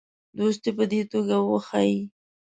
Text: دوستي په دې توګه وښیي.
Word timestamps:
دوستي 0.37 0.69
په 0.77 0.83
دې 0.91 1.01
توګه 1.11 1.35
وښیي. 1.41 1.99